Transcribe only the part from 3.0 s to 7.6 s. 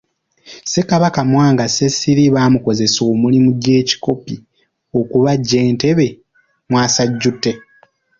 omulimu gy’ekikopi gw'okubajja ntebe mwasajjute.